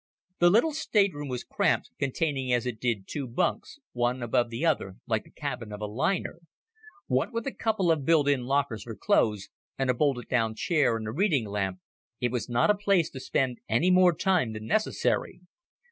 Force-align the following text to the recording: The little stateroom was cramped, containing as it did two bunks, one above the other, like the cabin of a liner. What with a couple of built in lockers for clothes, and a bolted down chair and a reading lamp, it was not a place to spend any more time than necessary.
The 0.39 0.49
little 0.49 0.73
stateroom 0.73 1.27
was 1.27 1.43
cramped, 1.43 1.91
containing 1.99 2.51
as 2.51 2.65
it 2.65 2.79
did 2.79 3.05
two 3.07 3.27
bunks, 3.27 3.77
one 3.91 4.23
above 4.23 4.49
the 4.49 4.65
other, 4.65 4.95
like 5.05 5.25
the 5.25 5.29
cabin 5.29 5.71
of 5.71 5.79
a 5.79 5.85
liner. 5.85 6.39
What 7.05 7.31
with 7.31 7.45
a 7.45 7.53
couple 7.53 7.91
of 7.91 8.03
built 8.03 8.27
in 8.27 8.45
lockers 8.45 8.81
for 8.81 8.95
clothes, 8.95 9.49
and 9.77 9.91
a 9.91 9.93
bolted 9.93 10.27
down 10.27 10.55
chair 10.55 10.97
and 10.97 11.07
a 11.07 11.11
reading 11.11 11.45
lamp, 11.47 11.81
it 12.19 12.31
was 12.31 12.49
not 12.49 12.71
a 12.71 12.75
place 12.75 13.11
to 13.11 13.19
spend 13.19 13.59
any 13.69 13.91
more 13.91 14.15
time 14.15 14.53
than 14.53 14.65
necessary. 14.65 15.41